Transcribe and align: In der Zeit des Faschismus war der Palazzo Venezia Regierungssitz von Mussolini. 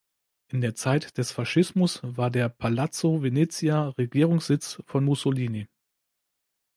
In 0.47 0.61
der 0.61 0.73
Zeit 0.73 1.19
des 1.19 1.31
Faschismus 1.31 1.99
war 2.01 2.31
der 2.31 2.49
Palazzo 2.49 3.21
Venezia 3.21 3.89
Regierungssitz 3.89 4.81
von 4.87 5.05
Mussolini. 5.05 5.67